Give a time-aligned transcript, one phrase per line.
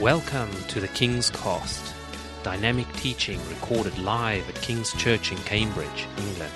[0.00, 1.94] Welcome to the King's Cast,
[2.42, 6.52] dynamic teaching recorded live at King's Church in Cambridge, England.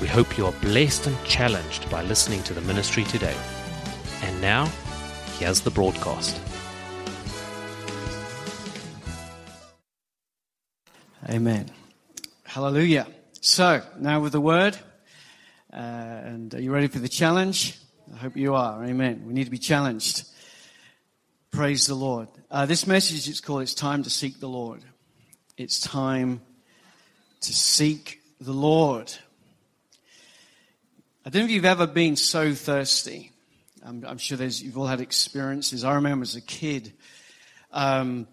[0.00, 3.36] We hope you are blessed and challenged by listening to the ministry today.
[4.22, 4.66] And now,
[5.38, 6.40] here's the broadcast.
[11.28, 11.70] Amen.
[12.42, 13.06] Hallelujah.
[13.40, 14.76] So, now with the word,
[15.72, 17.78] uh, and are you ready for the challenge?
[18.12, 18.84] I hope you are.
[18.84, 19.22] Amen.
[19.24, 20.31] We need to be challenged.
[21.52, 22.28] Praise the Lord.
[22.50, 24.82] Uh, this message is called It's Time to Seek the Lord.
[25.58, 26.40] It's time
[27.42, 29.12] to seek the Lord.
[31.26, 33.32] I don't know if you've ever been so thirsty.
[33.84, 35.84] I'm, I'm sure you've all had experiences.
[35.84, 36.94] I remember as a kid,
[37.70, 38.26] um,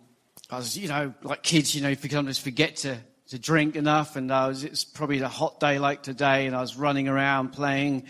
[0.49, 2.99] I was, you know, like kids, you know, you sometimes forget to,
[3.31, 4.15] to drink enough.
[4.15, 7.49] And I was, it's probably a hot day like today, and I was running around
[7.49, 8.05] playing,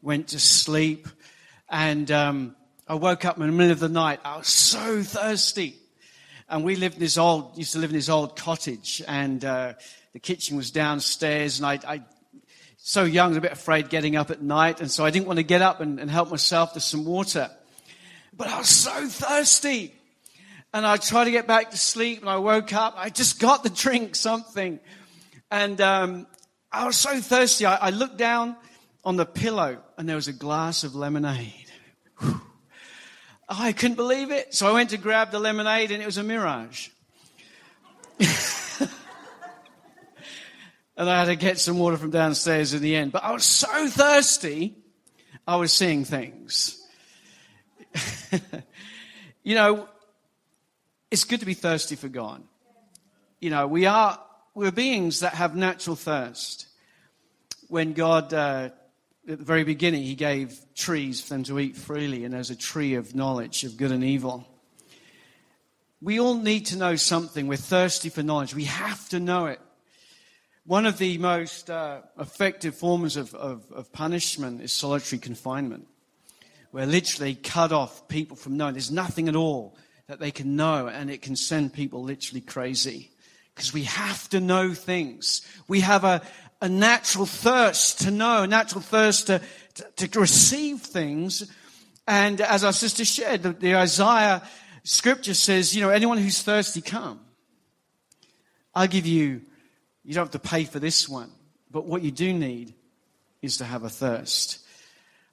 [0.00, 1.08] went to sleep,
[1.68, 2.56] and um,
[2.88, 4.20] I woke up in the middle of the night.
[4.24, 5.76] I was so thirsty.
[6.48, 9.72] And we lived in this old, used to live in this old cottage and, uh,
[10.12, 12.02] the kitchen was downstairs and I, I,
[12.76, 14.80] so young, was a bit afraid getting up at night.
[14.80, 17.50] And so I didn't want to get up and, and help myself to some water.
[18.32, 19.92] But I was so thirsty.
[20.72, 22.94] And I tried to get back to sleep and I woke up.
[22.96, 24.78] I just got to drink something.
[25.50, 26.28] And, um,
[26.70, 27.66] I was so thirsty.
[27.66, 28.54] I, I looked down
[29.04, 31.72] on the pillow and there was a glass of lemonade.
[32.20, 32.42] Whew.
[33.48, 34.54] I couldn't believe it.
[34.54, 36.88] So I went to grab the lemonade and it was a mirage.
[38.18, 38.30] and
[41.10, 43.12] I had to get some water from downstairs in the end.
[43.12, 44.76] But I was so thirsty,
[45.46, 46.82] I was seeing things.
[49.44, 49.88] you know,
[51.10, 52.42] it's good to be thirsty for God.
[53.40, 54.18] You know, we are,
[54.54, 56.66] we're beings that have natural thirst.
[57.68, 58.70] When God uh,
[59.28, 62.56] at the very beginning, he gave trees for them to eat freely, and there's a
[62.56, 64.46] tree of knowledge of good and evil.
[66.00, 67.46] We all need to know something.
[67.48, 68.54] We're thirsty for knowledge.
[68.54, 69.60] We have to know it.
[70.64, 75.86] One of the most uh, effective forms of, of, of punishment is solitary confinement,
[76.70, 78.74] where literally cut off people from knowing.
[78.74, 79.76] There's nothing at all
[80.06, 83.10] that they can know, and it can send people literally crazy.
[83.54, 85.40] Because we have to know things.
[85.66, 86.20] We have a,
[86.60, 89.40] a natural thirst to know, a natural thirst to,
[89.96, 91.50] to, to receive things.
[92.06, 94.42] And as our sister shared, the, the Isaiah
[94.84, 97.20] scripture says, you know, anyone who's thirsty, come.
[98.74, 99.42] I'll give you,
[100.04, 101.30] you don't have to pay for this one,
[101.70, 102.74] but what you do need
[103.42, 104.60] is to have a thirst.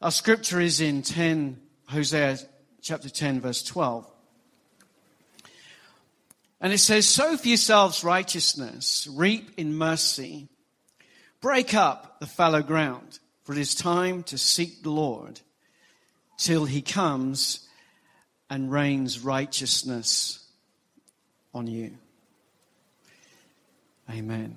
[0.01, 2.37] Our scripture is in 10, Hosea
[2.81, 4.09] chapter 10, verse 12.
[6.59, 10.47] And it says, Sow for yourselves righteousness, reap in mercy.
[11.43, 15.41] Break up the fallow ground, for it is time to seek the Lord
[16.37, 17.67] till he comes
[18.49, 20.47] and rains righteousness
[21.53, 21.97] on you.
[24.09, 24.55] Amen.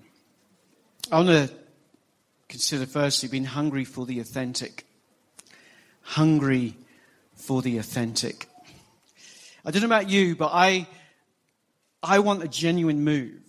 [1.11, 1.51] I want to
[2.49, 4.87] consider firstly being hungry for the authentic.
[6.03, 6.77] Hungry
[7.35, 8.47] for the authentic.
[9.65, 10.87] I don't know about you, but I,
[12.01, 13.43] I want a genuine move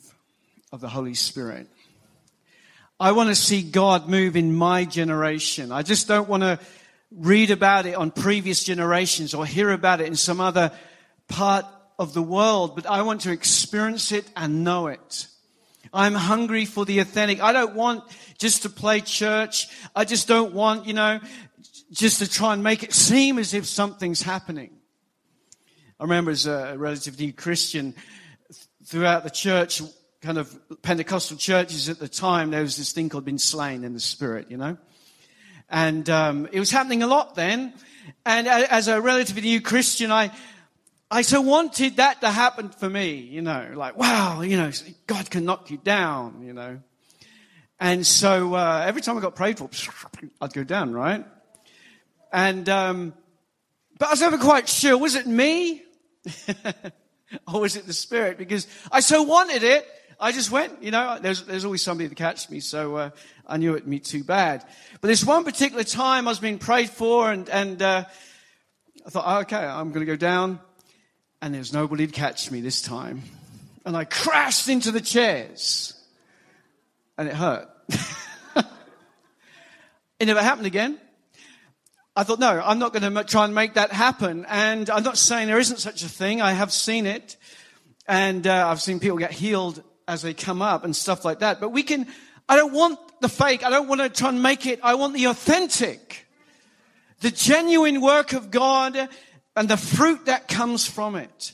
[0.72, 1.68] of the Holy Spirit.
[3.00, 5.72] I want to see God move in my generation.
[5.72, 6.60] I just don't want to
[7.12, 10.72] read about it on previous generations or hear about it in some other
[11.28, 11.66] part
[12.00, 15.28] of the world, but I want to experience it and know it.
[15.94, 17.42] I'm hungry for the authentic.
[17.42, 18.04] I don't want
[18.38, 19.68] just to play church.
[19.96, 21.20] I just don't want, you know,
[21.92, 24.72] just to try and make it seem as if something's happening.
[26.00, 27.96] I remember as a relatively Christian
[28.86, 29.82] throughout the church,
[30.28, 33.94] kind of Pentecostal churches at the time, there was this thing called being slain in
[33.94, 34.78] the spirit, you know?
[35.70, 37.74] And um, it was happening a lot then.
[38.26, 40.32] And as a relatively new Christian, I,
[41.10, 44.70] I so wanted that to happen for me, you know, like, wow, you know,
[45.08, 46.82] God can knock you down, you know.
[47.80, 49.70] And so uh, every time I got prayed for,
[50.42, 51.24] I'd go down, right?
[52.34, 53.14] And, um,
[53.98, 55.84] but I was never quite sure, was it me?
[57.48, 58.38] or was it the Spirit?
[58.38, 59.88] Because I so wanted it
[60.20, 63.10] I just went, you know, there's, there's always somebody to catch me, so uh,
[63.46, 64.66] I knew it would be too bad.
[65.00, 68.06] But this one particular time I was being prayed for, and, and uh,
[69.06, 70.60] I thought, oh, okay, I'm going to go down,
[71.40, 73.22] and there's nobody to catch me this time.
[73.86, 75.94] And I crashed into the chairs,
[77.16, 77.70] and it hurt.
[80.20, 81.00] it never happened again.
[82.16, 84.48] I thought, no, I'm not going to try and make that happen.
[84.50, 86.42] And I'm not saying there isn't such a thing.
[86.42, 87.38] I have seen it.
[88.08, 91.60] And uh, I've seen people get healed as they come up and stuff like that.
[91.60, 92.08] But we can,
[92.48, 93.66] I don't want the fake.
[93.66, 94.80] I don't want to try and make it.
[94.84, 96.26] I want the authentic,
[97.22, 99.10] the genuine work of God
[99.56, 101.54] and the fruit that comes from it.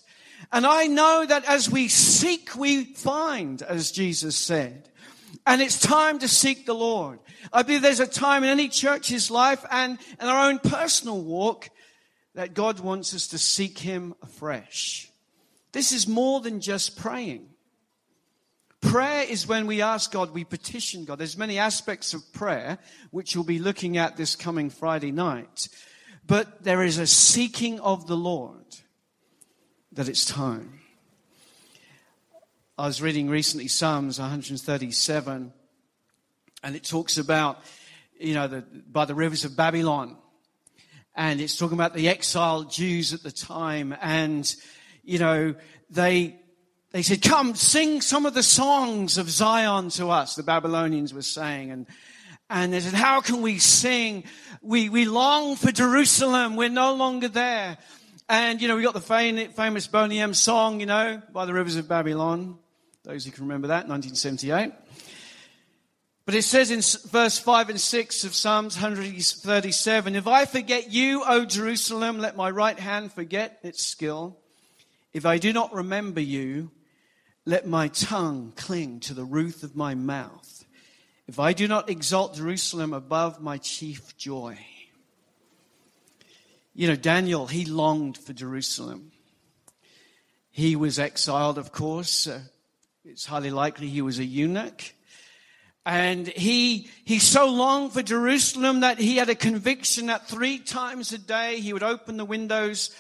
[0.52, 4.90] And I know that as we seek, we find, as Jesus said.
[5.48, 7.20] And it's time to seek the Lord.
[7.52, 11.70] I believe there's a time in any church's life and in our own personal walk
[12.36, 15.10] that God wants us to seek Him afresh.
[15.72, 17.53] This is more than just praying.
[18.84, 21.18] Prayer is when we ask God, we petition God.
[21.18, 22.78] There's many aspects of prayer,
[23.12, 25.70] which we'll be looking at this coming Friday night.
[26.28, 28.66] But there is a seeking of the Lord
[29.94, 30.82] that it's time.
[32.78, 35.54] I was reading recently Psalms 137,
[36.62, 37.64] and it talks about,
[38.20, 40.18] you know, the, by the rivers of Babylon.
[41.16, 43.96] And it's talking about the exiled Jews at the time.
[44.02, 44.54] And,
[45.04, 45.56] you know,
[45.90, 46.43] they,
[46.94, 51.24] they said, come sing some of the songs of Zion to us, the Babylonians were
[51.24, 51.72] saying.
[51.72, 51.88] And,
[52.52, 54.26] and they said, how can we sing?
[54.62, 56.56] We, we long for Jerusalem.
[56.56, 57.80] We're no longer there.
[58.30, 61.78] And, you know, we got the famous Boney M song, you know, by the rivers
[61.78, 62.60] of Babylon.
[63.04, 64.72] Those who can remember that, 1978.
[66.26, 71.24] But it says in verse 5 and 6 of Psalms 137 If I forget you,
[71.28, 74.38] O Jerusalem, let my right hand forget its skill.
[75.12, 76.70] If I do not remember you,
[77.46, 80.66] let my tongue cling to the roof of my mouth.
[81.28, 84.58] If I do not exalt Jerusalem above my chief joy.
[86.74, 89.12] You know, Daniel, he longed for Jerusalem.
[90.52, 92.28] He was exiled, of course.
[92.28, 92.42] Uh,
[93.06, 94.94] it's highly likely he was a eunuch.
[95.86, 101.12] And he, he so longed for Jerusalem that he had a conviction that three times
[101.12, 102.96] a day he would open the windows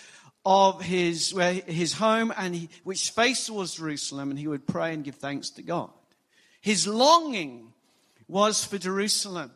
[0.45, 4.93] of his, where, his home and he, which faced towards Jerusalem and he would pray
[4.93, 5.89] and give thanks to God.
[6.61, 7.73] His longing
[8.27, 9.51] was for Jerusalem.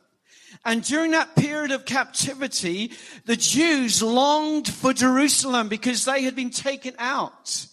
[0.64, 2.92] And during that period of captivity,
[3.26, 7.66] the Jews longed for Jerusalem because they had been taken out.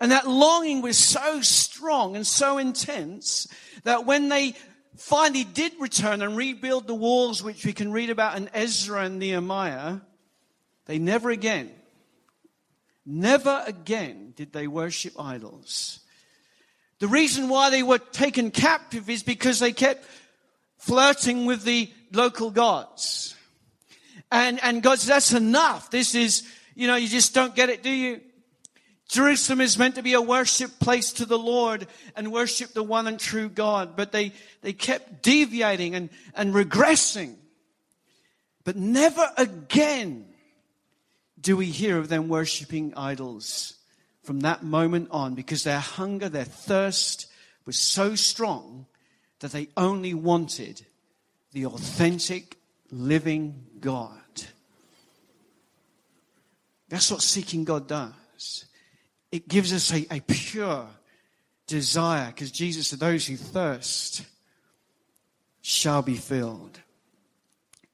[0.00, 3.48] And that longing was so strong and so intense
[3.84, 4.54] that when they
[4.96, 9.18] finally did return and rebuild the walls, which we can read about in Ezra and
[9.18, 9.98] Nehemiah,
[10.86, 11.70] they never again,
[13.06, 16.00] never again did they worship idols.
[17.00, 20.06] The reason why they were taken captive is because they kept
[20.78, 23.34] flirting with the local gods.
[24.30, 25.90] And, and God said, that's enough.
[25.90, 28.20] This is, you know, you just don't get it, do you?
[29.08, 31.86] Jerusalem is meant to be a worship place to the Lord
[32.16, 37.36] and worship the one and true God, but they, they kept deviating and, and regressing.
[38.64, 40.26] But never again
[41.44, 43.74] do we hear of them worshiping idols
[44.24, 47.26] from that moment on because their hunger, their thirst
[47.64, 48.86] was so strong
[49.38, 50.84] that they only wanted
[51.52, 52.56] the authentic,
[52.90, 54.18] living God.
[56.88, 58.64] That's what seeking God does
[59.34, 60.86] it gives us a, a pure
[61.66, 64.24] desire because Jesus said, Those who thirst
[65.60, 66.78] shall be filled.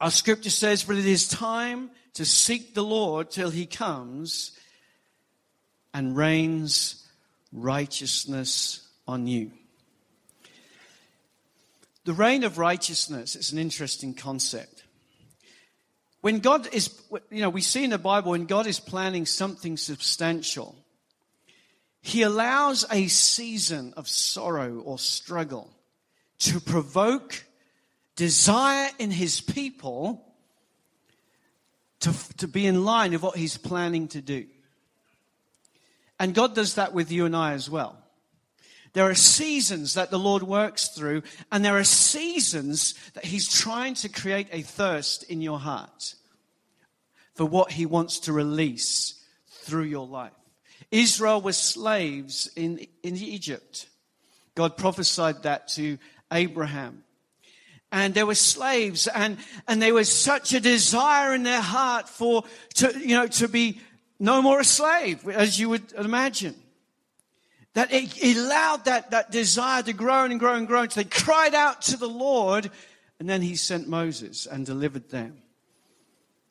[0.01, 4.53] Our scripture says, But it is time to seek the Lord till he comes
[5.93, 7.07] and rains
[7.53, 9.51] righteousness on you.
[12.05, 14.85] The reign of righteousness is an interesting concept.
[16.23, 16.99] When God is,
[17.31, 20.77] you know, we see in the Bible when God is planning something substantial,
[22.03, 25.71] he allows a season of sorrow or struggle
[26.41, 27.45] to provoke
[28.21, 30.23] desire in his people
[32.01, 34.45] to, to be in line with what he's planning to do.
[36.19, 37.97] And God does that with you and I as well.
[38.93, 43.95] There are seasons that the Lord works through, and there are seasons that He's trying
[43.95, 46.15] to create a thirst in your heart
[47.35, 50.33] for what He wants to release through your life.
[50.91, 53.87] Israel was slaves in, in Egypt.
[54.55, 55.97] God prophesied that to
[56.31, 57.05] Abraham.
[57.93, 62.45] And there were slaves and, and there was such a desire in their heart for,
[62.75, 63.81] to, you know, to be
[64.19, 66.55] no more a slave, as you would imagine.
[67.75, 70.87] That it, allowed that, that desire to grow and grow and grow.
[70.87, 72.71] So they cried out to the Lord
[73.21, 75.43] and then he sent Moses and delivered them.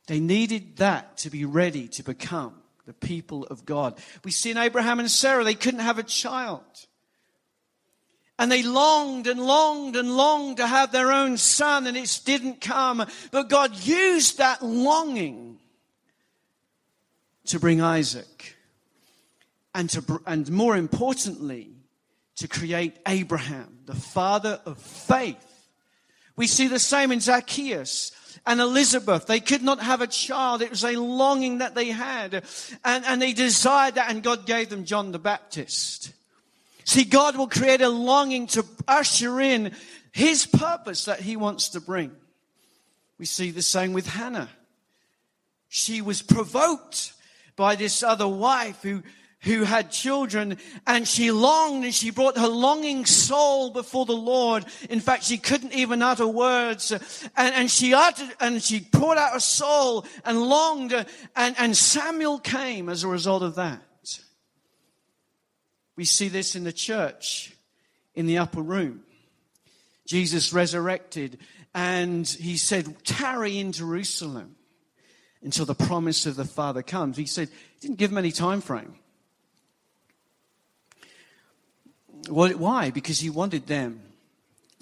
[0.07, 3.99] They needed that to be ready to become the people of God.
[4.23, 6.63] We see in Abraham and Sarah, they couldn't have a child.
[8.39, 12.61] And they longed and longed and longed to have their own son, and it didn't
[12.61, 13.05] come.
[13.29, 15.59] But God used that longing
[17.45, 18.55] to bring Isaac.
[19.75, 21.69] And, to, and more importantly,
[22.37, 25.45] to create Abraham, the father of faith
[26.39, 28.13] We see the same in Zacchaeus
[28.45, 29.25] and Elizabeth.
[29.25, 30.61] They could not have a child.
[30.61, 32.45] It was a longing that they had.
[32.85, 36.13] And, and they desired that, and God gave them John the Baptist.
[36.89, 39.75] See, God will create a longing to usher in
[40.11, 42.11] His purpose that He wants to bring.
[43.19, 44.49] We see the same with Hannah.
[45.67, 47.13] She was provoked
[47.55, 49.03] by this other wife who,
[49.41, 54.65] who had children and she longed and she brought her longing soul before the Lord.
[54.89, 59.33] In fact, she couldn't even utter words and, and she uttered and she poured out
[59.33, 60.93] her soul and longed
[61.35, 63.79] and, and Samuel came as a result of that.
[65.99, 67.53] We see this in the church
[68.15, 69.01] in the upper room.
[70.07, 71.39] Jesus resurrected
[71.75, 74.55] and he said, tarry in Jerusalem
[75.43, 77.17] until the promise of the Father comes.
[77.17, 78.95] He said, he didn't give them any time frame.
[82.29, 82.91] Why?
[82.91, 83.99] Because he wanted them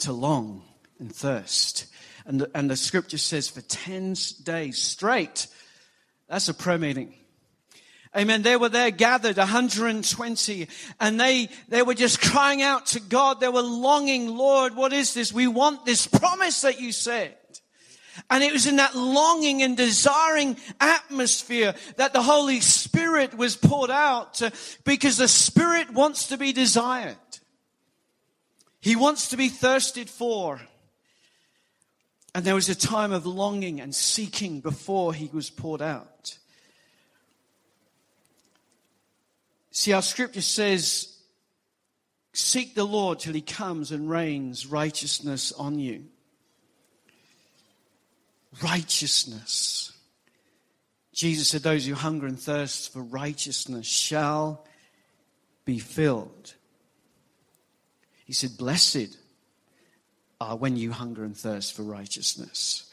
[0.02, 0.62] to long
[1.00, 1.88] and thirst.
[2.28, 5.48] And the, and the scripture says for 10 days straight,
[6.30, 7.16] that's a prayer meeting.
[8.18, 8.42] Amen.
[8.42, 10.68] They were there gathered, 120,
[11.00, 13.40] and they, they were just crying out to God.
[13.40, 15.32] They were longing, Lord, what is this?
[15.32, 17.36] We want this promise that you said.
[18.32, 23.92] And it was in that longing and desiring atmosphere that the Holy Spirit was poured
[23.92, 24.42] out
[24.84, 27.18] because the Spirit wants to be desired.
[28.80, 30.60] He wants to be thirsted for.
[32.34, 36.38] And there was a time of longing and seeking before he was poured out.
[39.78, 41.16] See, our scripture says,
[42.34, 46.06] Seek the Lord till he comes and rains righteousness on you.
[48.64, 49.92] Righteousness.
[51.14, 54.66] Jesus said, Those who hunger and thirst for righteousness shall
[55.64, 56.56] be filled.
[58.26, 59.16] He said, Blessed
[60.42, 62.92] are when you hunger and thirst for righteousness.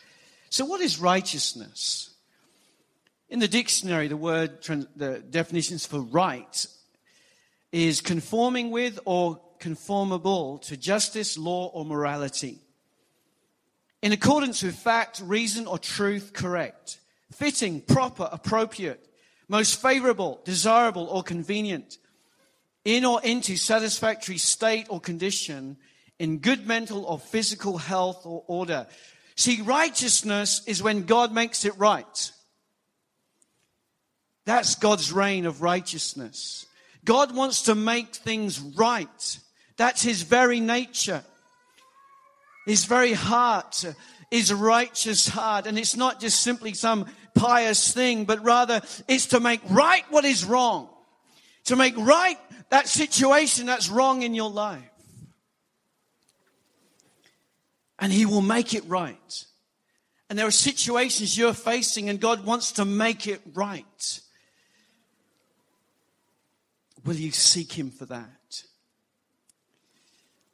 [0.50, 2.10] So, what is righteousness?
[3.30, 4.62] In the dictionary, the word,
[4.96, 6.66] the definitions for right
[7.74, 12.60] is conforming with or conformable to justice, law, or morality.
[14.00, 17.00] In accordance with fact, reason, or truth, correct.
[17.32, 19.04] Fitting, proper, appropriate,
[19.48, 21.98] most favorable, desirable, or convenient.
[22.84, 25.76] In or into satisfactory state or condition,
[26.20, 28.86] in good mental or physical health or order.
[29.34, 32.30] See, righteousness is when God makes it right.
[34.44, 36.66] That's God's reign of righteousness.
[37.04, 39.38] God wants to make things right.
[39.76, 41.24] That's his very nature.
[42.66, 43.84] His very heart
[44.30, 45.66] is righteous heart.
[45.66, 50.24] And it's not just simply some pious thing, but rather it's to make right what
[50.24, 50.88] is wrong.
[51.66, 52.38] To make right
[52.70, 54.82] that situation that's wrong in your life.
[57.98, 59.44] And he will make it right.
[60.28, 64.20] And there are situations you're facing and God wants to make it right.
[67.04, 68.62] Will you seek him for that?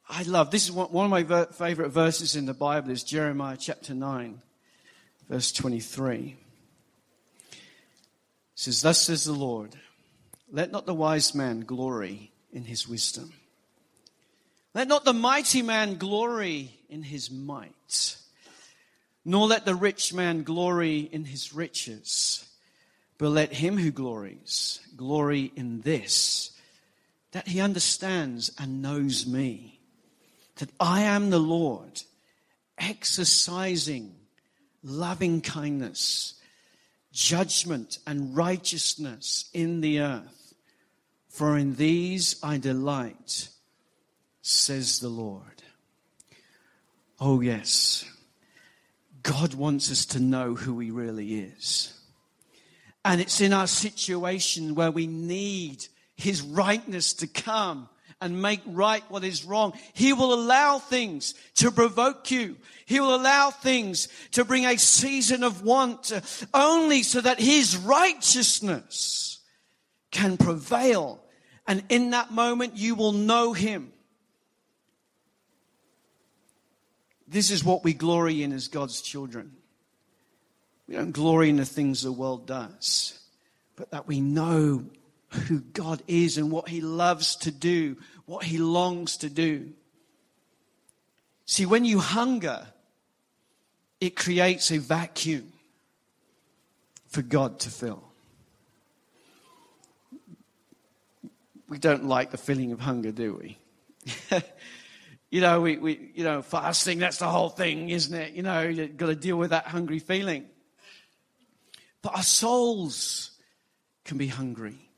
[0.08, 3.94] I love this is one of my favorite verses in the Bible is Jeremiah chapter
[3.94, 4.42] 9
[5.28, 6.36] verse 23.
[7.52, 7.58] It
[8.56, 9.76] says thus says the Lord
[10.50, 13.32] let not the wise man glory in his wisdom
[14.74, 18.16] let not the mighty man glory in his might
[19.24, 22.49] nor let the rich man glory in his riches
[23.20, 26.52] but let him who glories glory in this,
[27.32, 29.78] that he understands and knows me,
[30.56, 32.02] that I am the Lord,
[32.78, 34.14] exercising
[34.82, 36.40] loving kindness,
[37.12, 40.54] judgment, and righteousness in the earth.
[41.28, 43.50] For in these I delight,
[44.40, 45.62] says the Lord.
[47.20, 48.02] Oh, yes.
[49.22, 51.99] God wants us to know who He really is.
[53.04, 57.88] And it's in our situation where we need His rightness to come
[58.20, 59.72] and make right what is wrong.
[59.94, 62.56] He will allow things to provoke you.
[62.84, 66.12] He will allow things to bring a season of want
[66.52, 69.40] only so that His righteousness
[70.10, 71.22] can prevail.
[71.66, 73.92] And in that moment, you will know Him.
[77.26, 79.52] This is what we glory in as God's children.
[80.90, 83.16] We don't glory in the things the world does,
[83.76, 84.86] but that we know
[85.28, 89.70] who God is and what He loves to do, what He longs to do.
[91.46, 92.66] See, when you hunger,
[94.00, 95.52] it creates a vacuum
[97.06, 98.02] for God to fill.
[101.68, 103.58] We don't like the feeling of hunger, do we?
[105.32, 108.32] You know, we, we, you know, fasting, that's the whole thing, isn't it?
[108.32, 110.46] You know, you've got to deal with that hungry feeling.
[112.02, 113.32] But our souls
[114.04, 114.90] can be hungry.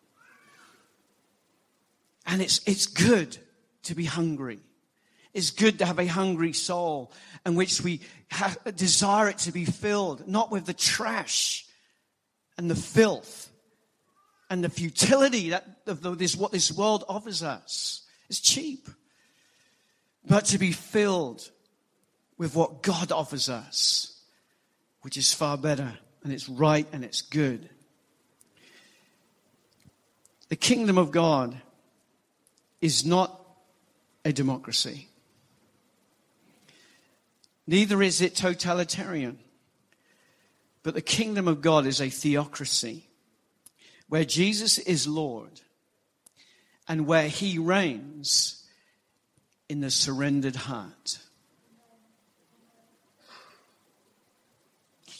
[2.27, 3.37] And it's, it's good
[3.85, 4.61] to be hungry.
[5.35, 7.13] It's good to have a hungry soul
[7.45, 11.67] in which we have, desire it to be filled, not with the trash
[12.57, 13.51] and the filth
[14.51, 18.03] and the futility that of this, what this world offers us.
[18.29, 18.89] It's cheap.
[20.25, 21.51] But to be filled
[22.39, 24.21] with what God offers us,
[25.01, 27.69] which is far better and it's right and it's good.
[30.49, 31.61] The kingdom of God
[32.81, 33.41] is not
[34.25, 35.09] a democracy.
[37.67, 39.39] Neither is it totalitarian.
[40.83, 43.09] But the kingdom of God is a theocracy
[44.09, 45.61] where Jesus is Lord
[46.89, 48.65] and where he reigns
[49.69, 51.19] in the surrendered heart.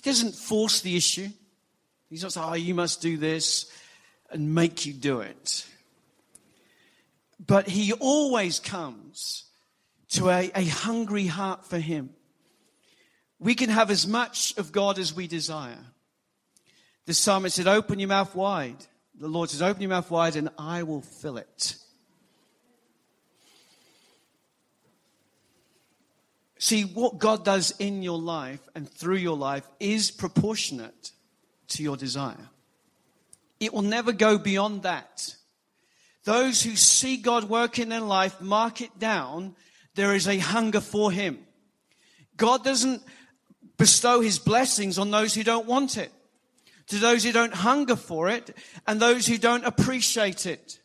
[0.03, 1.29] He doesn't force the issue.
[2.11, 3.71] He's not saying, oh, you must do this
[4.31, 5.67] and make you do it.
[7.45, 9.45] But he always comes
[10.11, 12.11] to a, a hungry heart for him.
[13.39, 15.79] We can have as much of God as we desire.
[17.07, 18.85] The psalmist said, Open your mouth wide.
[19.19, 21.77] The Lord says, Open your mouth wide and I will fill it.
[26.63, 31.11] See, what God does in your life and through your life is proportionate
[31.71, 32.51] to your desire.
[33.59, 35.35] It will never go beyond that.
[36.23, 39.57] Those who see God work in their life mark it down.
[39.97, 41.41] There is a hunger for Him.
[42.37, 43.03] God doesn't
[43.77, 46.13] bestow His blessings on those who don't want it,
[46.87, 50.79] to those who don't hunger for it, and those who don't appreciate it.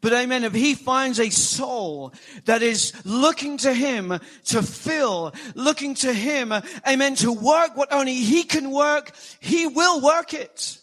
[0.00, 2.12] But amen, if he finds a soul
[2.44, 6.52] that is looking to him to fill, looking to him,
[6.86, 10.78] amen, to work what only he can work, he will work it.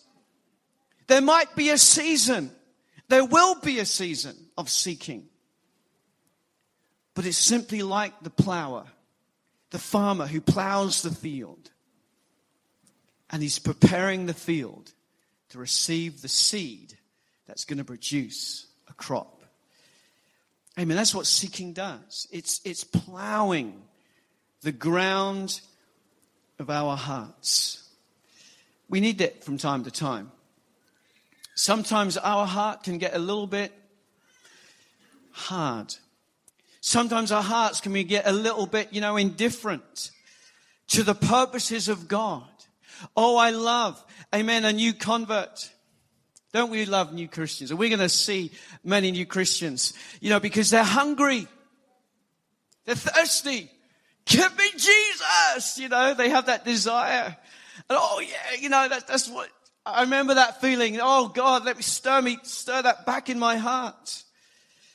[1.07, 2.51] There might be a season.
[3.07, 5.27] There will be a season of seeking.
[7.13, 8.85] But it's simply like the plower,
[9.71, 11.71] the farmer who plows the field.
[13.29, 14.91] And he's preparing the field
[15.49, 16.97] to receive the seed
[17.47, 18.64] that's going to produce
[18.97, 19.43] crop.
[20.77, 20.97] Amen.
[20.97, 22.27] That's what seeking does.
[22.31, 23.81] It's, it's plowing
[24.61, 25.61] the ground
[26.59, 27.89] of our hearts.
[28.89, 30.31] We need that from time to time.
[31.55, 33.71] Sometimes our heart can get a little bit
[35.31, 35.95] hard.
[36.81, 40.11] Sometimes our hearts can get a little bit, you know, indifferent
[40.89, 42.43] to the purposes of God.
[43.15, 44.03] Oh, I love,
[44.33, 45.71] amen, a new convert.
[46.55, 47.69] Don't we love new Christians?
[47.73, 48.49] Are we going to see
[48.81, 49.91] many new Christians?
[50.21, 51.49] You know, because they're hungry.
[52.85, 53.69] They're thirsty.
[54.25, 55.77] Give me Jesus.
[55.77, 57.35] You know, they have that desire.
[57.89, 59.49] And oh yeah, you know, that, that's what,
[59.85, 60.97] I remember that feeling.
[61.01, 64.23] Oh God, let me stir me, stir that back in my heart.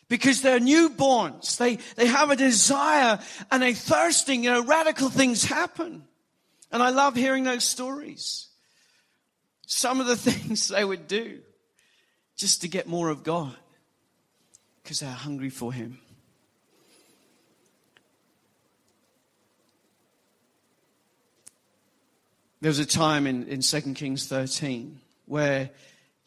[0.09, 1.59] Because they're newborns.
[1.59, 3.19] They, they have a desire
[3.51, 6.05] and a thirsting, you know, radical things happen.
[6.73, 8.49] And I love hearing those stories.
[9.67, 11.41] Some of the things they would do
[12.41, 13.55] just to get more of God
[14.83, 15.99] because they're hungry for Him.
[22.63, 25.71] There was a time in, in 2 Kings 13 where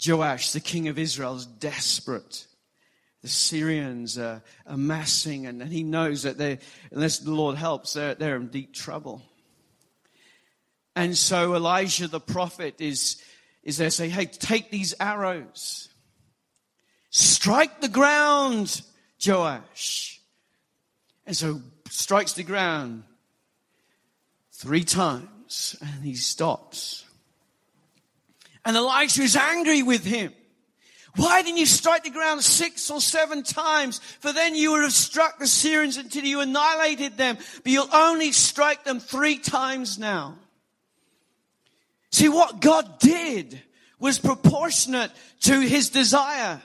[0.05, 2.45] Joash, the king of Israel, is desperate.
[3.23, 6.59] The Syrians are amassing, and, and he knows that they,
[6.91, 9.23] unless the Lord helps, they're, they're in deep trouble.
[10.95, 13.21] And so Elijah the prophet is,
[13.63, 15.89] is there saying, Hey, take these arrows
[17.43, 18.81] Strike the ground,
[19.21, 20.21] Joash.
[21.27, 23.03] And so strikes the ground
[24.53, 27.03] three times and he stops.
[28.63, 30.31] And Elisha is angry with him.
[31.17, 33.99] Why didn't you strike the ground six or seven times?
[34.21, 37.37] For then you would have struck the Syrians until you annihilated them.
[37.61, 40.37] But you'll only strike them three times now.
[42.09, 43.61] See, what God did
[43.99, 46.61] was proportionate to his desire.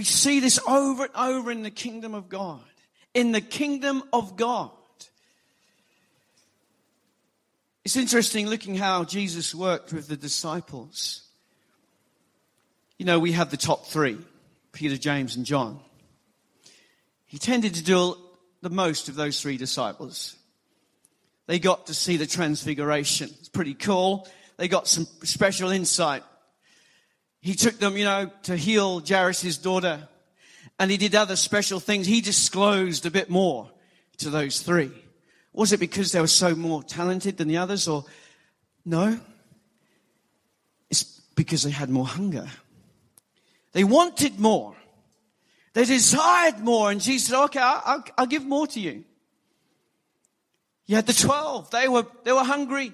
[0.00, 2.64] We see this over and over in the kingdom of God.
[3.12, 4.70] In the kingdom of God.
[7.84, 11.28] It's interesting looking how Jesus worked with the disciples.
[12.96, 14.16] You know, we have the top three
[14.72, 15.78] Peter, James, and John.
[17.26, 18.16] He tended to do
[18.62, 20.34] the most of those three disciples.
[21.46, 23.28] They got to see the transfiguration.
[23.38, 24.26] It's pretty cool.
[24.56, 26.22] They got some special insight
[27.40, 30.08] he took them, you know, to heal Jairus' daughter.
[30.78, 33.70] and he did other special things, he disclosed a bit more
[34.18, 34.90] to those three.
[35.52, 38.04] Was it because they were so more talented than the others or
[38.84, 39.18] no?
[40.90, 42.48] It's because they had more hunger.
[43.72, 44.74] They wanted more.
[45.72, 46.90] They desired more.
[46.90, 49.04] And Jesus said, okay, I'll, I'll, give more to you.
[50.86, 51.70] You had the 12.
[51.70, 52.92] They were, they were hungry.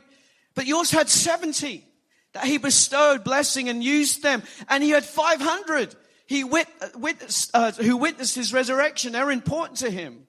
[0.54, 1.84] But you also had 70
[2.36, 4.42] that he bestowed blessing and used them.
[4.68, 5.96] And he had 500
[6.26, 9.12] he wit, witnessed, uh, who witnessed his resurrection.
[9.12, 10.26] They're important to him.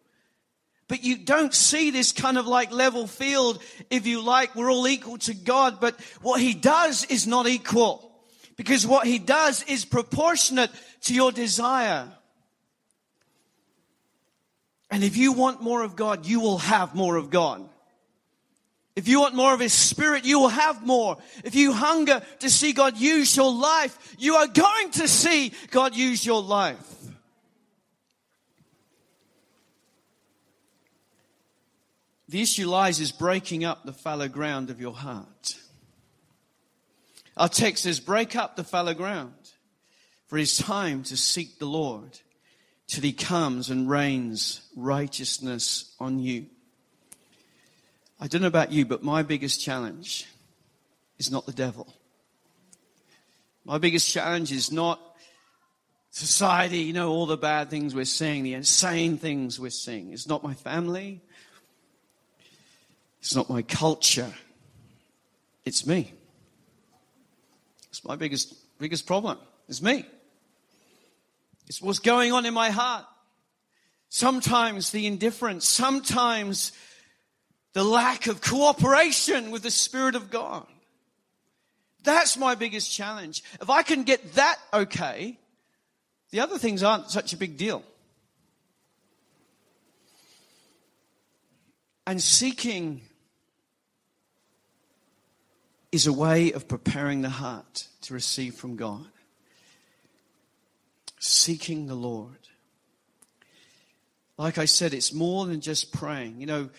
[0.88, 4.88] But you don't see this kind of like level field, if you like, we're all
[4.88, 5.80] equal to God.
[5.82, 8.12] But what he does is not equal.
[8.56, 12.08] Because what he does is proportionate to your desire.
[14.90, 17.68] And if you want more of God, you will have more of God.
[18.98, 21.18] If you want more of His Spirit, you will have more.
[21.44, 25.96] If you hunger to see God use your life, you are going to see God
[25.96, 26.84] use your life.
[32.28, 35.60] The issue lies is breaking up the fallow ground of your heart.
[37.38, 39.36] Our text says, break up the fallow ground,
[40.26, 42.20] for it is time to seek the Lord
[42.88, 46.48] till he comes and rains righteousness on you.
[48.20, 50.28] I don't know about you, but my biggest challenge
[51.20, 51.94] is not the devil.
[53.64, 55.00] My biggest challenge is not
[56.10, 60.14] society, you know, all the bad things we're seeing, the insane things we're seeing.
[60.14, 61.22] It's not my family.
[63.20, 64.34] It's not my culture.
[65.66, 66.14] It's me.
[67.90, 69.38] It's my biggest, biggest problem.
[69.68, 70.06] It's me.
[71.68, 73.06] It's what's going on in my heart.
[74.10, 76.72] Sometimes the indifference, sometimes
[77.74, 80.66] the lack of cooperation with the Spirit of God.
[82.04, 83.44] That's my biggest challenge.
[83.62, 85.38] If I can get that okay,
[86.32, 87.84] the other things aren't such a big deal.
[92.06, 93.02] And seeking
[95.92, 99.08] is a way of preparing the heart to receive from God
[101.20, 102.36] seeking the Lord.
[104.38, 106.40] Like I said, it's more than just praying.
[106.40, 106.70] You know,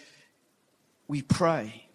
[1.09, 1.89] we pray,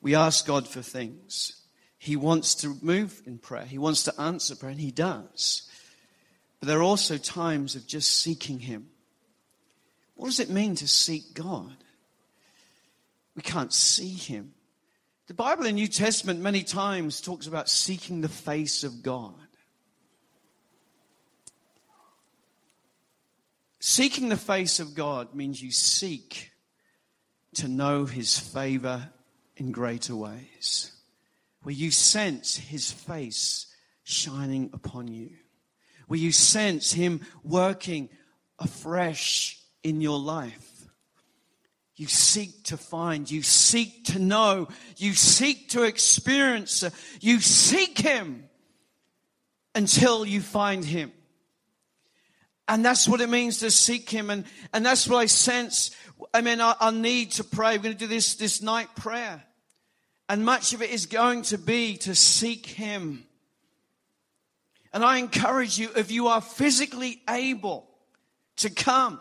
[0.00, 1.60] we ask God for things.
[1.98, 5.68] He wants to move in prayer, He wants to answer prayer, and He does.
[6.60, 8.88] But there are also times of just seeking Him.
[10.14, 11.76] What does it mean to seek God?
[13.36, 14.54] We can't see Him.
[15.26, 19.34] The Bible in New Testament many times talks about seeking the face of God.
[23.80, 26.47] Seeking the face of God means you seek
[27.54, 29.10] to know his favor
[29.56, 30.92] in greater ways,
[31.62, 33.66] where you sense his face
[34.04, 35.30] shining upon you,
[36.06, 38.08] where you sense him working
[38.58, 40.64] afresh in your life.
[41.96, 46.84] You seek to find, you seek to know, you seek to experience,
[47.20, 48.48] you seek him
[49.74, 51.12] until you find him.
[52.68, 54.28] And that's what it means to seek Him.
[54.28, 55.90] And, and that's what I sense.
[56.34, 57.78] I mean, I, need to pray.
[57.78, 59.42] We're going to do this, this night prayer.
[60.28, 63.24] And much of it is going to be to seek Him.
[64.92, 67.88] And I encourage you, if you are physically able
[68.56, 69.20] to come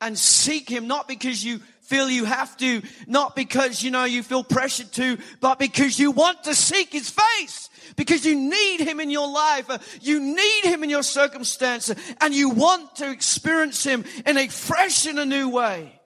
[0.00, 4.22] and seek Him, not because you feel you have to, not because, you know, you
[4.22, 9.00] feel pressured to, but because you want to seek His face because you need Him
[9.00, 9.70] in your life.
[9.70, 14.36] Uh, you need Him in your circumstance uh, and you want to experience Him in
[14.36, 16.00] a fresh and a new way.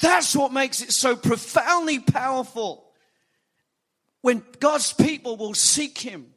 [0.00, 2.90] That's what makes it so profoundly powerful.
[4.22, 6.32] When God's people will seek Him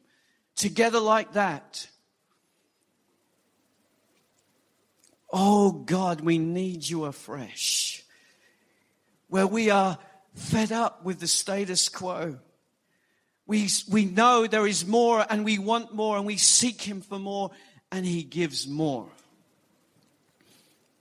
[0.56, 1.88] together like that.
[5.32, 8.05] Oh God, we need you afresh.
[9.28, 9.98] Where we are
[10.36, 12.38] fed up with the status quo.
[13.46, 17.18] We, we know there is more and we want more and we seek Him for
[17.18, 17.50] more
[17.90, 19.08] and He gives more.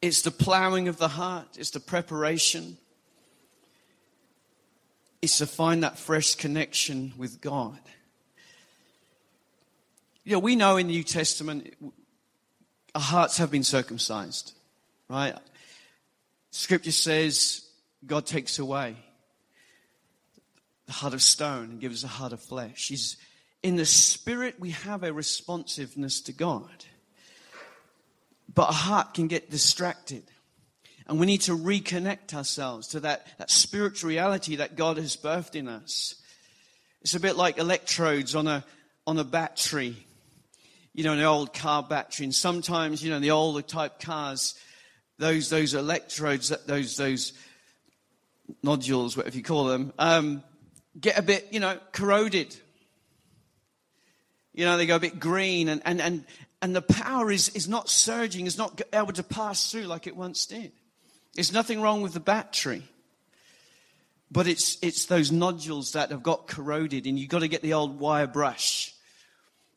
[0.01, 2.77] It's the plowing of the heart, it's the preparation,
[5.21, 7.79] it's to find that fresh connection with God.
[10.23, 11.73] You know, we know in the New Testament,
[12.93, 14.53] our hearts have been circumcised,
[15.09, 15.35] right?
[16.51, 17.64] Scripture says
[18.06, 18.96] God takes away
[20.86, 22.89] the heart of stone and gives a heart of flesh.
[22.89, 23.18] He's,
[23.63, 26.86] in the spirit, we have a responsiveness to God.
[28.54, 30.24] But our heart can get distracted.
[31.08, 35.56] And we need to reconnect ourselves to that, that spiritual reality that God has birthed
[35.56, 36.15] in us.
[37.02, 38.63] It's a bit like electrodes on a,
[39.06, 39.98] on a battery.
[40.96, 42.24] you know, an old car battery.
[42.24, 44.56] And sometimes, you know, the older type cars,
[45.20, 47.34] those, those electrodes, those, those
[48.63, 50.43] nodules, whatever you call them, um,
[50.99, 52.55] get a bit, you know, corroded.
[54.53, 56.25] You know, they go a bit green and, and, and,
[56.62, 60.15] and the power is, is not surging, is not able to pass through like it
[60.15, 60.71] once did.
[61.34, 62.84] There's nothing wrong with the battery.
[64.31, 67.73] But it's, it's those nodules that have got corroded, and you've got to get the
[67.73, 68.93] old wire brush.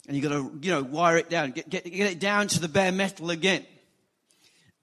[0.06, 2.60] And you've got to, you know, wire it down, get, get, get it down to
[2.60, 3.66] the bare metal again.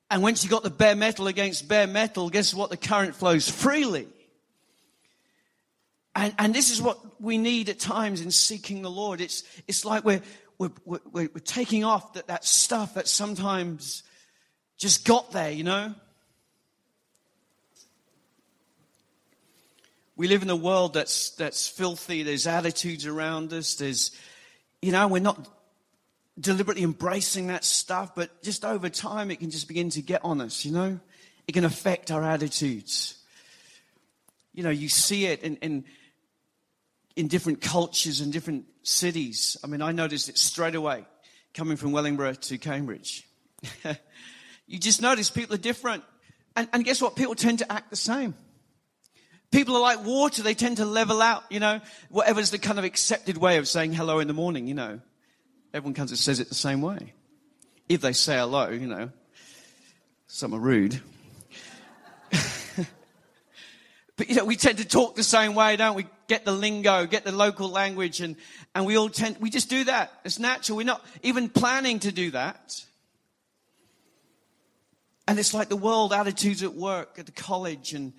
[0.09, 2.69] And once you've got the bare metal against bare metal, guess what?
[2.69, 4.07] The current flows freely.
[6.15, 9.19] And, and this is what we need at times in seeking the Lord.
[9.19, 10.21] It's, it's like we're,
[10.57, 14.03] we're, we're, we're taking off that, that stuff that sometimes
[14.77, 15.93] just got there, you know?
[20.15, 22.23] We live in a world that's, that's filthy.
[22.23, 23.75] There's attitudes around us.
[23.75, 24.11] There's,
[24.81, 25.49] you know, we're not
[26.39, 30.41] deliberately embracing that stuff, but just over time it can just begin to get on
[30.41, 30.99] us, you know?
[31.47, 33.17] It can affect our attitudes.
[34.53, 35.85] You know, you see it in, in,
[37.15, 39.57] in different cultures and different cities.
[39.63, 41.05] I mean, I noticed it straight away
[41.53, 43.27] coming from Wellingborough to Cambridge.
[44.67, 46.03] you just notice people are different.
[46.55, 47.15] And, and guess what?
[47.15, 48.33] People tend to act the same.
[49.51, 50.41] People are like water.
[50.41, 53.93] They tend to level out, you know, whatever's the kind of accepted way of saying
[53.93, 54.99] hello in the morning, you know.
[55.75, 57.11] Everyone comes and says it the same way.
[57.89, 59.09] If they say hello, you know.
[60.25, 61.01] Some are rude.
[64.15, 66.07] but, you know, we tend to talk the same way, don't we?
[66.29, 68.37] Get the lingo, get the local language, and,
[68.73, 70.13] and we all tend, we just do that.
[70.23, 70.77] It's natural.
[70.77, 72.81] We're not even planning to do that.
[75.27, 78.13] And it's like the world attitudes at work, at the college, and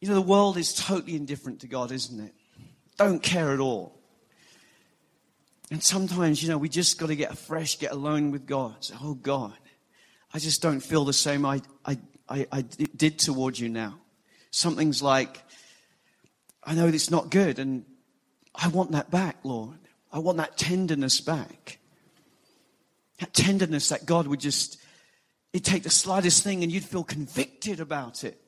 [0.00, 2.32] you know, the world is totally indifferent to God, isn't it?
[2.96, 3.95] Don't care at all.
[5.70, 8.84] And sometimes, you know, we just got to get fresh, get alone with God.
[8.84, 9.54] Say, oh, God,
[10.32, 11.98] I just don't feel the same I, I,
[12.28, 13.98] I, I did towards you now.
[14.50, 15.42] Something's like,
[16.62, 17.84] I know it's not good, and
[18.54, 19.78] I want that back, Lord.
[20.12, 21.78] I want that tenderness back.
[23.18, 24.78] That tenderness that God would just,
[25.52, 28.40] it'd take the slightest thing and you'd feel convicted about it.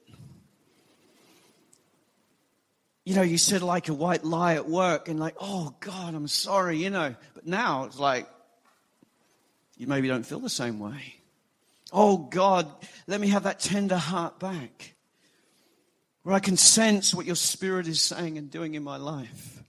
[3.08, 6.28] You know, you said like a white lie at work and like, oh God, I'm
[6.28, 7.14] sorry, you know.
[7.32, 8.28] But now it's like,
[9.78, 11.14] you maybe don't feel the same way.
[11.90, 12.70] Oh God,
[13.06, 14.94] let me have that tender heart back.
[16.22, 19.62] Where I can sense what your spirit is saying and doing in my life.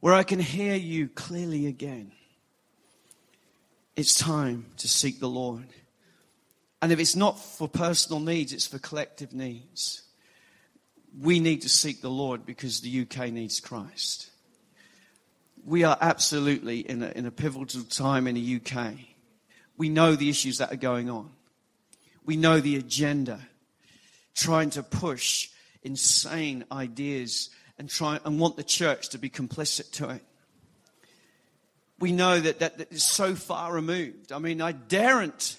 [0.00, 2.10] Where I can hear you clearly again.
[3.94, 5.68] It's time to seek the Lord.
[6.82, 10.02] And if it's not for personal needs, it's for collective needs
[11.18, 14.30] we need to seek the Lord because the UK needs Christ.
[15.64, 18.94] We are absolutely in a, in a pivotal time in the UK.
[19.76, 21.30] We know the issues that are going on.
[22.24, 23.40] We know the agenda
[24.34, 25.50] trying to push
[25.82, 30.22] insane ideas and try and want the church to be complicit to it.
[31.98, 34.32] We know that that, that is so far removed.
[34.32, 35.58] I mean, I daren't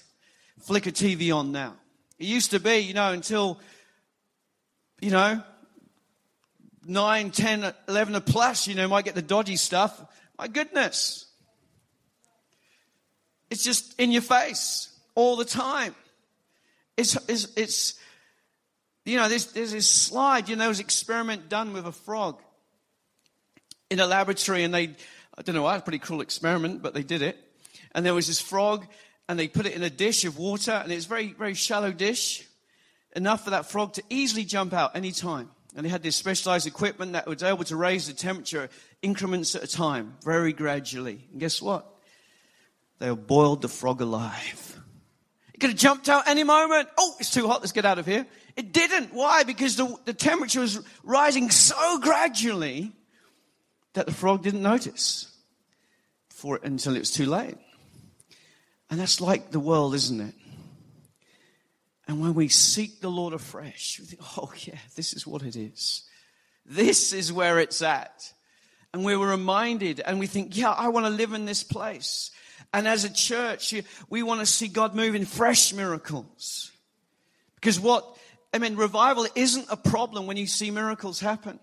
[0.60, 1.74] flick a TV on now.
[2.18, 3.60] It used to be, you know, until
[5.02, 5.42] you know,
[6.86, 10.00] 9, 10, 11 plus, you know, might get the dodgy stuff.
[10.38, 11.26] My goodness.
[13.50, 15.94] It's just in your face all the time.
[16.96, 17.94] It's, it's, it's
[19.04, 22.40] you know, there's, there's this slide, you know, an experiment done with a frog
[23.90, 24.94] in a laboratory and they,
[25.36, 27.36] I don't know why, it's a pretty cruel experiment, but they did it.
[27.92, 28.86] And there was this frog
[29.28, 31.54] and they put it in a dish of water and it was a very, very
[31.54, 32.46] shallow dish
[33.14, 35.50] enough for that frog to easily jump out any time.
[35.74, 38.68] And they had this specialized equipment that was able to raise the temperature
[39.00, 41.26] increments at a time, very gradually.
[41.30, 41.86] And guess what?
[42.98, 44.80] They boiled the frog alive.
[45.54, 46.88] It could have jumped out any moment.
[46.98, 47.60] Oh, it's too hot.
[47.60, 48.26] Let's get out of here.
[48.54, 49.14] It didn't.
[49.14, 49.44] Why?
[49.44, 52.92] Because the, the temperature was rising so gradually
[53.94, 55.34] that the frog didn't notice
[56.28, 57.56] for it until it was too late.
[58.90, 60.34] And that's like the world, isn't it?
[62.08, 65.56] And when we seek the Lord afresh, we think, oh, yeah, this is what it
[65.56, 66.02] is.
[66.66, 68.32] This is where it's at.
[68.92, 72.30] And we were reminded, and we think, yeah, I want to live in this place.
[72.74, 73.74] And as a church,
[74.10, 76.70] we want to see God move in fresh miracles.
[77.54, 78.04] Because what,
[78.52, 81.58] I mean, revival isn't a problem when you see miracles happen.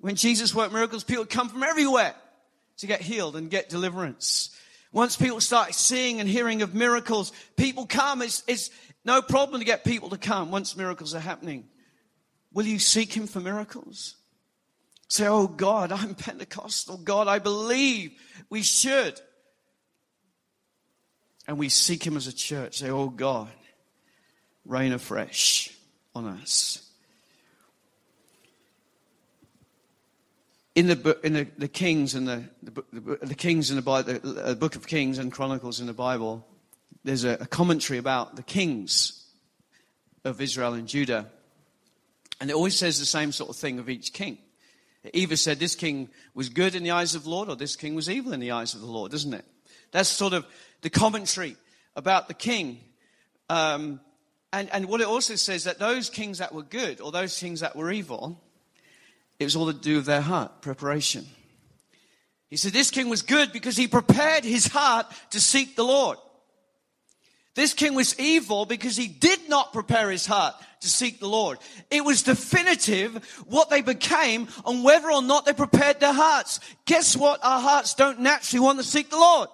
[0.00, 2.14] When Jesus worked miracles, people come from everywhere
[2.78, 4.50] to get healed and get deliverance.
[4.94, 8.22] Once people start seeing and hearing of miracles, people come.
[8.22, 8.70] It's, it's
[9.04, 11.64] no problem to get people to come once miracles are happening.
[12.52, 14.14] Will you seek Him for miracles?
[15.08, 16.96] Say, Oh God, I'm Pentecostal.
[16.98, 18.12] God, I believe
[18.48, 19.20] we should.
[21.48, 23.50] and we seek Him as a church, say, Oh God,
[24.64, 25.76] rain afresh
[26.14, 26.88] on us.
[30.74, 34.56] In the, in the, the Kings and the, the, the Kings in the Bible, the
[34.56, 36.44] book of Kings and Chronicles in the Bible,
[37.04, 39.24] there's a, a commentary about the kings
[40.24, 41.30] of Israel and Judah.
[42.40, 44.38] And it always says the same sort of thing of each king.
[45.04, 47.76] It either said this king was good in the eyes of the Lord or this
[47.76, 49.44] king was evil in the eyes of the Lord, doesn't it?
[49.92, 50.46] That's sort of
[50.80, 51.56] the commentary
[51.94, 52.80] about the king.
[53.50, 54.00] Um,
[54.52, 57.60] and, and what it also says that those kings that were good or those kings
[57.60, 58.42] that were evil,
[59.38, 61.26] it was all to do with their heart, preparation.
[62.50, 66.18] He said this king was good because he prepared his heart to seek the Lord.
[67.54, 71.58] This king was evil because he did not prepare his heart to seek the Lord.
[71.90, 76.60] It was definitive what they became on whether or not they prepared their hearts.
[76.84, 77.44] Guess what?
[77.44, 79.48] Our hearts don't naturally want to seek the Lord.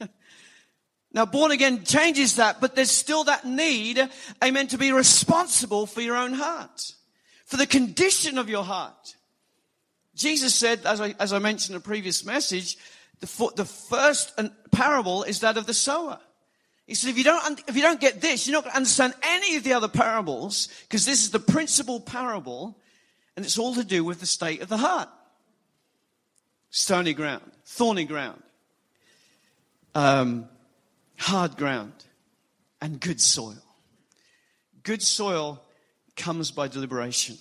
[1.12, 4.00] now, born again changes that, but there's still that need,
[4.42, 6.92] amen, to be responsible for your own heart,
[7.44, 9.16] for the condition of your heart.
[10.14, 12.76] Jesus said, as I, as I mentioned in a previous message,
[13.20, 14.38] the, the first
[14.70, 16.18] parable is that of the sower.
[16.86, 19.14] He said, if you don't, if you don't get this, you're not going to understand
[19.22, 22.78] any of the other parables because this is the principal parable
[23.36, 25.08] and it's all to do with the state of the heart.
[26.70, 28.42] Stony ground, thorny ground,
[29.94, 30.48] um,
[31.16, 31.92] hard ground,
[32.80, 33.62] and good soil.
[34.82, 35.63] Good soil
[36.16, 37.36] comes by deliberation.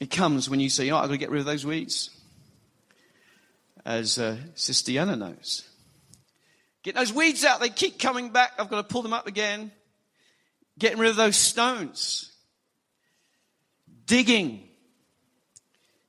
[0.00, 2.10] It comes when you say, oh, I've got to get rid of those weeds.
[3.84, 5.68] As uh, Sister Yana knows.
[6.82, 7.60] Get those weeds out.
[7.60, 8.52] They keep coming back.
[8.58, 9.72] I've got to pull them up again.
[10.78, 12.32] Getting rid of those stones.
[14.06, 14.67] Digging.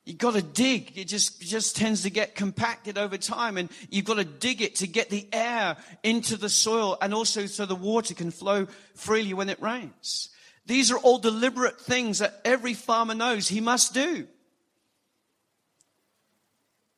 [0.10, 0.98] You've got to dig.
[0.98, 4.78] It just, just tends to get compacted over time and you've got to dig it
[4.78, 9.36] to get the air into the soil and also so the water can flow freely
[9.36, 10.30] when it rains.
[10.65, 14.26] These are all deliberate things that every farmer knows he must do.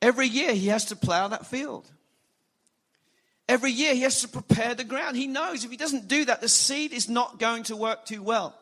[0.01, 1.91] Every year he has to plow that field.
[3.49, 5.17] Every year he has to prepare the ground.
[5.17, 8.23] He knows if he doesn't do that, the seed is not going to work too
[8.23, 8.57] well.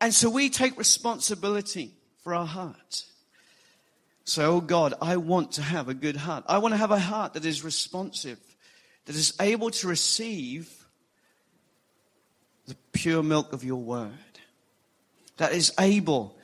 [0.00, 3.04] And so we take responsibility for our heart.
[4.24, 6.44] So, oh God, I want to have a good heart.
[6.48, 8.38] I want to have a heart that is responsive,
[9.04, 10.86] that is able to receive
[12.66, 14.10] the pure milk of your word,
[15.36, 16.38] that is able,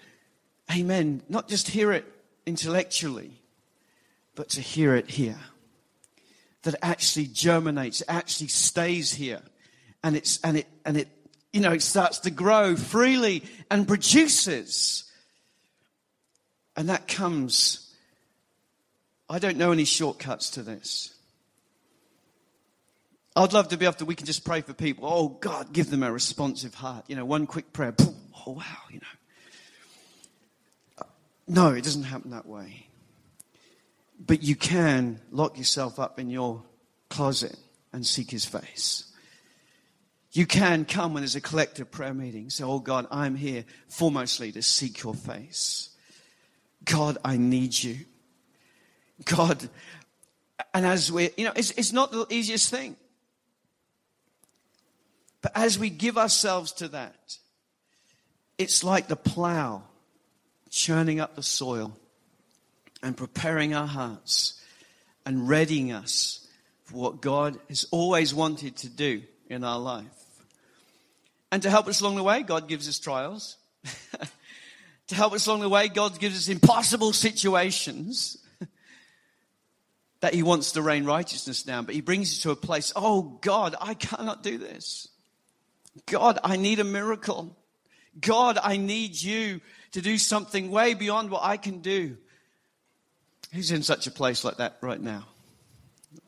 [0.71, 2.05] amen, not just hear it
[2.45, 3.41] intellectually,
[4.35, 5.39] but to hear it here
[6.63, 9.41] that actually germinates, actually stays here.
[10.05, 11.09] And it's, and it, and it,
[11.53, 15.05] you know, it starts to grow freely and produces.
[16.77, 17.95] And that comes,
[19.29, 21.15] I don't know any shortcuts to this.
[23.37, 25.09] I'd love to be able to, we can just pray for people.
[25.09, 27.05] Oh, God, give them a responsive heart.
[27.09, 27.93] You know, one quick prayer.
[27.93, 29.07] Boom, oh, wow, you know.
[31.47, 32.87] No, it doesn't happen that way.
[34.25, 36.63] But you can lock yourself up in your
[37.09, 37.57] closet
[37.93, 39.10] and seek his face.
[40.33, 42.51] You can come when there's a collective prayer meeting.
[42.51, 45.91] Say, Oh God, I'm here foremostly to seek your face.
[46.85, 47.99] God, I need you.
[49.25, 49.69] God,
[50.73, 52.97] and as we, you know, it's, it's not the easiest thing.
[55.43, 57.39] But as we give ourselves to that,
[58.59, 59.83] it's like the plow
[60.69, 61.97] churning up the soil
[63.03, 64.63] and preparing our hearts
[65.27, 66.47] and readying us
[66.85, 70.20] for what God has always wanted to do in our life.
[71.53, 73.57] And to help us along the way, God gives us trials.
[75.09, 78.37] to help us along the way, God gives us impossible situations
[80.21, 81.85] that He wants to rain righteousness down.
[81.87, 85.09] But He brings you to a place, oh God, I cannot do this.
[86.07, 87.57] God, I need a miracle.
[88.21, 89.61] God, I need you
[89.93, 92.17] to do something way beyond what I can do.
[93.53, 95.27] Who's in such a place like that right now?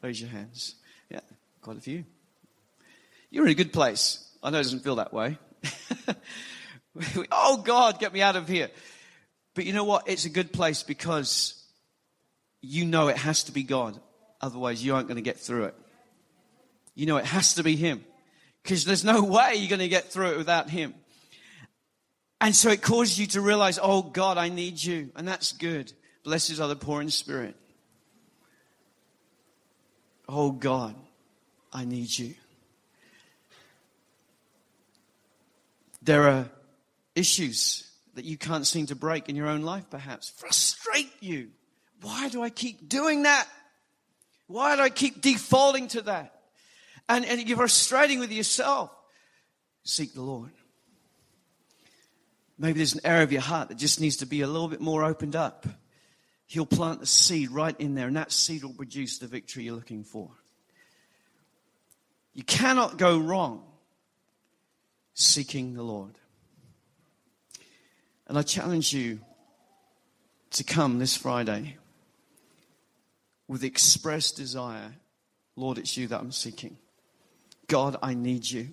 [0.02, 0.74] Raise your hands.
[1.10, 1.20] Yeah,
[1.60, 2.04] quite a few.
[3.30, 4.28] You're in a good place.
[4.42, 5.38] I know it doesn't feel that way.
[7.32, 8.70] oh, God, get me out of here.
[9.54, 10.08] But you know what?
[10.08, 11.62] It's a good place because
[12.60, 14.00] you know it has to be God.
[14.40, 15.74] Otherwise, you aren't going to get through it.
[16.94, 18.04] You know it has to be Him
[18.62, 20.94] because there's no way you're going to get through it without Him.
[22.40, 25.10] And so it causes you to realize, oh, God, I need you.
[25.14, 25.92] And that's good.
[26.24, 27.56] Blessed are the poor in spirit.
[30.28, 30.94] Oh God,
[31.72, 32.34] I need you.
[36.02, 36.50] There are
[37.14, 40.30] issues that you can't seem to break in your own life, perhaps.
[40.30, 41.50] Frustrate you.
[42.00, 43.46] Why do I keep doing that?
[44.48, 46.40] Why do I keep defaulting to that?
[47.08, 48.90] And, and you're frustrating with yourself.
[49.84, 50.50] Seek the Lord.
[52.58, 54.80] Maybe there's an area of your heart that just needs to be a little bit
[54.80, 55.66] more opened up.
[56.46, 59.74] He'll plant the seed right in there, and that seed will produce the victory you're
[59.74, 60.30] looking for.
[62.34, 63.64] You cannot go wrong
[65.22, 66.18] seeking the Lord.
[68.26, 69.20] And I challenge you
[70.50, 71.76] to come this Friday
[73.48, 74.94] with express desire
[75.56, 76.76] Lord, it's you that I'm seeking.
[77.66, 78.68] God, I need you.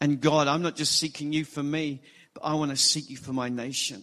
[0.00, 2.02] And God, I'm not just seeking you for me,
[2.34, 4.02] but I want to seek you for my nation.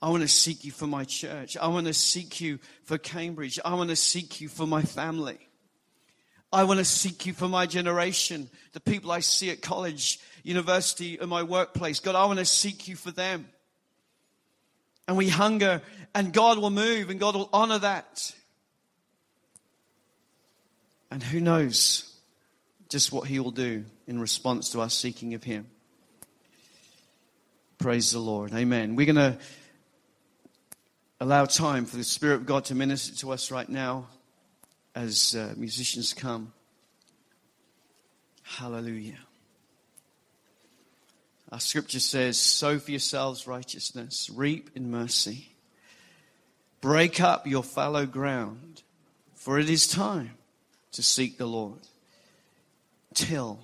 [0.00, 1.56] I want to seek you for my church.
[1.56, 3.58] I want to seek you for Cambridge.
[3.64, 5.47] I want to seek you for my family.
[6.52, 11.18] I want to seek you for my generation, the people I see at college, university,
[11.18, 12.00] and my workplace.
[12.00, 13.46] God, I want to seek you for them.
[15.06, 15.82] And we hunger,
[16.14, 18.34] and God will move, and God will honor that.
[21.10, 22.14] And who knows
[22.88, 25.66] just what He will do in response to our seeking of Him.
[27.78, 28.52] Praise the Lord.
[28.54, 28.96] Amen.
[28.96, 29.38] We're going to
[31.20, 34.06] allow time for the Spirit of God to minister to us right now
[34.98, 36.52] as uh, musicians come.
[38.42, 39.20] Hallelujah.
[41.52, 45.50] Our scripture says, Sow for yourselves righteousness, reap in mercy.
[46.80, 48.82] Break up your fallow ground,
[49.36, 50.32] for it is time
[50.92, 51.80] to seek the Lord
[53.14, 53.60] till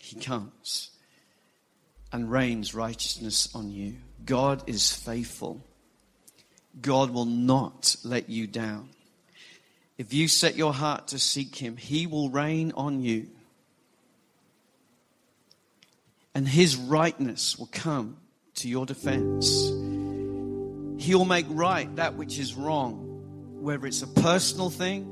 [0.00, 0.90] he comes
[2.12, 3.94] and rains righteousness on you.
[4.24, 5.64] God is faithful.
[6.80, 8.88] God will not let you down.
[9.98, 13.28] If you set your heart to seek him, he will rain on you.
[16.34, 18.18] And his rightness will come
[18.56, 19.48] to your defense.
[20.98, 25.04] He'll make right that which is wrong, whether it's a personal thing,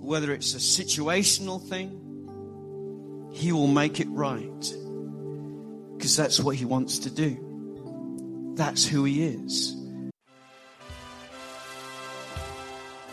[0.00, 2.02] whether it's a situational thing.
[3.32, 4.74] He will make it right
[5.96, 8.54] because that's what he wants to do.
[8.54, 9.76] That's who he is.